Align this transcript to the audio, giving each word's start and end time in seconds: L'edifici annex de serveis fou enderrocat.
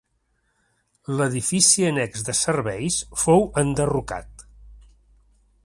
L'edifici 1.19 1.85
annex 1.89 2.25
de 2.29 2.35
serveis 2.39 2.97
fou 3.25 3.45
enderrocat. 3.65 4.43